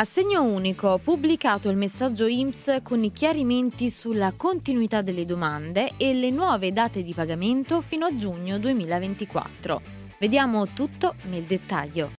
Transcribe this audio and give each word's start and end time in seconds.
Assegno 0.00 0.42
unico, 0.44 0.98
pubblicato 1.04 1.68
il 1.68 1.76
messaggio 1.76 2.26
IMSS 2.26 2.78
con 2.82 3.04
i 3.04 3.12
chiarimenti 3.12 3.90
sulla 3.90 4.32
continuità 4.34 5.02
delle 5.02 5.26
domande 5.26 5.90
e 5.98 6.14
le 6.14 6.30
nuove 6.30 6.72
date 6.72 7.02
di 7.02 7.12
pagamento 7.12 7.82
fino 7.82 8.06
a 8.06 8.16
giugno 8.16 8.58
2024. 8.58 9.82
Vediamo 10.18 10.66
tutto 10.68 11.16
nel 11.28 11.42
dettaglio. 11.42 12.12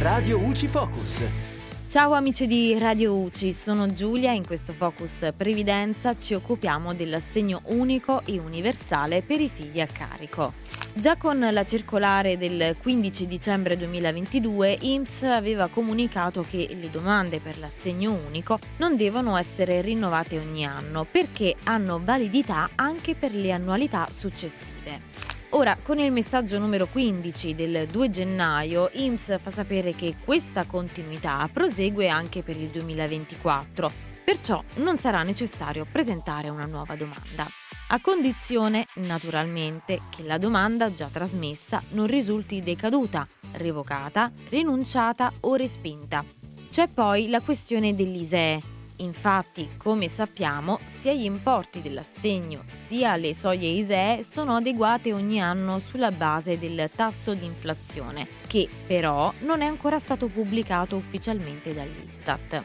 Radio 0.00 0.38
UCI 0.38 0.68
Focus. 0.68 1.59
Ciao 1.90 2.12
amici 2.12 2.46
di 2.46 2.78
Radio 2.78 3.16
UCI, 3.16 3.52
sono 3.52 3.92
Giulia 3.92 4.30
e 4.30 4.36
in 4.36 4.46
questo 4.46 4.72
Focus 4.72 5.32
Previdenza 5.36 6.16
ci 6.16 6.34
occupiamo 6.34 6.94
dell'assegno 6.94 7.62
unico 7.64 8.22
e 8.26 8.38
universale 8.38 9.22
per 9.22 9.40
i 9.40 9.48
figli 9.48 9.80
a 9.80 9.88
carico. 9.88 10.52
Già 10.92 11.16
con 11.16 11.40
la 11.50 11.64
circolare 11.64 12.38
del 12.38 12.76
15 12.80 13.26
dicembre 13.26 13.76
2022 13.76 14.78
IMSS 14.82 15.22
aveva 15.24 15.66
comunicato 15.66 16.46
che 16.48 16.68
le 16.78 16.90
domande 16.92 17.40
per 17.40 17.58
l'assegno 17.58 18.16
unico 18.24 18.60
non 18.76 18.96
devono 18.96 19.36
essere 19.36 19.80
rinnovate 19.80 20.38
ogni 20.38 20.64
anno 20.64 21.04
perché 21.10 21.56
hanno 21.64 22.00
validità 22.00 22.70
anche 22.76 23.16
per 23.16 23.34
le 23.34 23.50
annualità 23.50 24.06
successive. 24.16 25.19
Ora, 25.50 25.76
con 25.82 25.98
il 25.98 26.12
messaggio 26.12 26.58
numero 26.58 26.86
15 26.86 27.54
del 27.54 27.88
2 27.88 28.08
gennaio, 28.08 28.88
IMSS 28.92 29.40
fa 29.40 29.50
sapere 29.50 29.94
che 29.94 30.14
questa 30.24 30.64
continuità 30.64 31.48
prosegue 31.52 32.08
anche 32.08 32.42
per 32.42 32.56
il 32.56 32.68
2024, 32.68 33.90
perciò 34.24 34.62
non 34.76 34.98
sarà 34.98 35.22
necessario 35.22 35.86
presentare 35.90 36.48
una 36.48 36.66
nuova 36.66 36.94
domanda 36.94 37.48
a 37.92 38.00
condizione, 38.00 38.86
naturalmente, 38.96 40.02
che 40.10 40.22
la 40.22 40.38
domanda 40.38 40.94
già 40.94 41.08
trasmessa 41.10 41.82
non 41.90 42.06
risulti 42.06 42.60
decaduta, 42.60 43.26
revocata, 43.54 44.30
rinunciata 44.50 45.32
o 45.40 45.56
respinta. 45.56 46.24
C'è 46.70 46.86
poi 46.86 47.28
la 47.28 47.40
questione 47.40 47.92
dell'ISEE. 47.92 48.79
Infatti, 49.00 49.68
come 49.76 50.08
sappiamo, 50.08 50.78
sia 50.84 51.12
gli 51.12 51.24
importi 51.24 51.80
dell'assegno 51.80 52.64
sia 52.66 53.16
le 53.16 53.34
soglie 53.34 53.68
ISEE 53.68 54.22
sono 54.22 54.56
adeguate 54.56 55.12
ogni 55.12 55.40
anno 55.40 55.78
sulla 55.78 56.10
base 56.10 56.58
del 56.58 56.90
tasso 56.94 57.34
di 57.34 57.44
inflazione, 57.46 58.26
che 58.46 58.68
però 58.86 59.32
non 59.40 59.62
è 59.62 59.66
ancora 59.66 59.98
stato 59.98 60.28
pubblicato 60.28 60.96
ufficialmente 60.96 61.72
dall'Istat. 61.72 62.62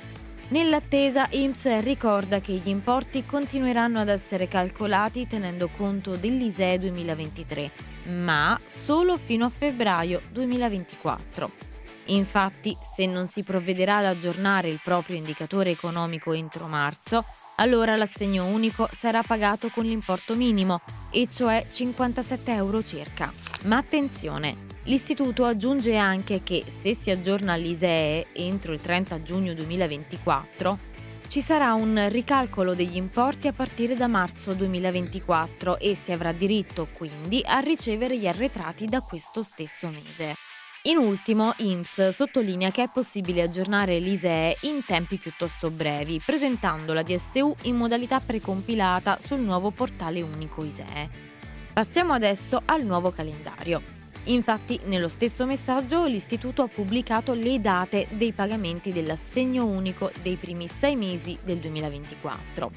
Nell'attesa, 0.50 1.28
IMSS 1.30 1.80
ricorda 1.80 2.40
che 2.40 2.54
gli 2.54 2.70
importi 2.70 3.26
continueranno 3.26 4.00
ad 4.00 4.10
essere 4.10 4.48
calcolati 4.48 5.28
tenendo 5.28 5.70
conto 5.70 6.16
dell'ISEE 6.16 6.80
2023, 6.80 7.72
ma 8.12 8.60
solo 8.66 9.18
fino 9.18 9.46
a 9.46 9.50
febbraio 9.50 10.22
2024. 10.32 11.75
Infatti, 12.06 12.76
se 12.94 13.06
non 13.06 13.28
si 13.28 13.44
provvederà 13.44 13.98
ad 13.98 14.06
aggiornare 14.06 14.70
il 14.70 14.80
proprio 14.84 15.16
indicatore 15.16 15.72
economico 15.72 16.34
entro 16.34 16.68
marzo, 16.68 17.24
allora 17.56 17.96
l'assegno 17.96 18.46
unico 18.46 18.90
sarà 18.92 19.24
pagato 19.24 19.70
con 19.70 19.86
l'importo 19.86 20.36
minimo, 20.36 20.82
e 21.10 21.28
cioè 21.32 21.66
57 21.70 22.52
euro 22.52 22.84
circa. 22.84 23.32
Ma 23.64 23.78
attenzione, 23.78 24.74
L'istituto 24.88 25.46
aggiunge 25.46 25.96
anche 25.96 26.44
che 26.44 26.64
se 26.68 26.94
si 26.94 27.10
aggiorna 27.10 27.56
l'ISEE 27.56 28.28
entro 28.34 28.72
il 28.72 28.82
30 28.82 29.24
giugno 29.24 29.56
2024, 29.56 30.78
ci 31.28 31.42
sarà 31.42 31.74
un 31.74 32.08
ricalcolo 32.10 32.76
degli 32.76 32.96
importi 32.96 33.48
a 33.48 33.54
partire 33.54 33.96
da 33.96 34.06
marzo 34.06 34.54
2024 34.54 35.80
e 35.80 35.96
si 35.96 36.12
avrà 36.12 36.32
diritto 36.32 36.88
quindi 36.94 37.42
a 37.44 37.60
ricevere 37.60 38.16
gli 38.16 38.28
arretrati 38.28 38.86
da 38.86 39.02
questo 39.02 39.42
stesso 39.42 39.88
mese. 39.88 40.36
In 40.88 40.98
ultimo, 40.98 41.56
IMSS 41.58 42.10
sottolinea 42.10 42.70
che 42.70 42.84
è 42.84 42.90
possibile 42.94 43.42
aggiornare 43.42 43.98
l'ISEE 43.98 44.58
in 44.62 44.86
tempi 44.86 45.18
piuttosto 45.18 45.72
brevi, 45.72 46.22
presentando 46.24 46.94
la 46.94 47.02
DSU 47.02 47.56
in 47.64 47.76
modalità 47.76 48.20
precompilata 48.20 49.18
sul 49.20 49.40
nuovo 49.40 49.72
portale 49.72 50.22
unico 50.22 50.64
ISEE. 50.64 51.10
Passiamo 51.74 52.14
adesso 52.14 52.62
al 52.66 52.86
nuovo 52.86 53.10
calendario. 53.10 53.82
Infatti, 54.26 54.80
nello 54.84 55.08
stesso 55.08 55.48
messaggio 55.48 56.06
l'Istituto 56.06 56.62
ha 56.62 56.68
pubblicato 56.68 57.34
le 57.34 57.60
date 57.60 58.06
dei 58.12 58.34
pagamenti 58.34 58.94
dell'assegno 58.94 59.66
unico 59.66 60.12
dei 60.22 60.36
primi 60.36 60.68
sei 60.68 60.96
mesi 60.96 61.36
del 61.44 61.58
2024. 61.58 62.72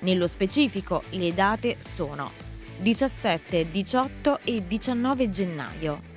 Nello 0.00 0.26
specifico, 0.26 1.02
le 1.10 1.32
date 1.32 1.78
sono 1.80 2.30
17, 2.76 3.70
18 3.70 4.40
e 4.44 4.66
19 4.66 5.30
gennaio, 5.30 6.12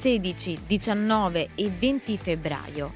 16, 0.00 0.60
19 0.66 1.50
e 1.54 1.68
20 1.68 2.16
febbraio, 2.16 2.94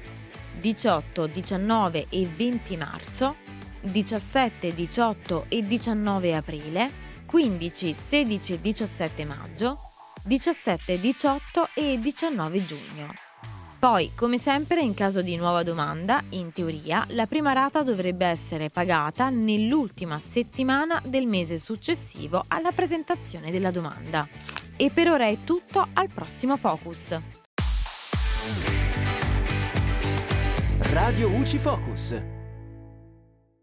18, 0.59 1.27
19 1.27 2.07
e 2.09 2.25
20 2.25 2.77
marzo, 2.77 3.35
17, 3.81 4.73
18 4.73 5.45
e 5.47 5.61
19 5.61 6.35
aprile, 6.35 6.89
15, 7.27 7.93
16 7.93 8.53
e 8.53 8.59
17 8.59 9.23
maggio, 9.23 9.77
17, 10.23 10.99
18 10.99 11.69
e 11.75 11.99
19 11.99 12.65
giugno. 12.65 13.13
Poi, 13.77 14.13
come 14.15 14.39
sempre, 14.39 14.81
in 14.81 14.95
caso 14.95 15.21
di 15.21 15.35
nuova 15.35 15.61
domanda, 15.61 16.23
in 16.29 16.51
teoria, 16.53 17.05
la 17.09 17.27
prima 17.27 17.53
rata 17.53 17.83
dovrebbe 17.83 18.25
essere 18.25 18.71
pagata 18.71 19.29
nell'ultima 19.29 20.17
settimana 20.17 20.99
del 21.05 21.27
mese 21.27 21.59
successivo 21.59 22.45
alla 22.47 22.71
presentazione 22.71 23.51
della 23.51 23.69
domanda. 23.69 24.27
E 24.77 24.91
per 24.93 25.07
ora 25.07 25.27
è 25.27 25.37
tutto, 25.45 25.87
al 25.93 26.09
prossimo 26.13 26.57
Focus. 26.57 27.17
Radio 30.91 31.29
UCI 31.29 31.57
Focus. 31.57 32.34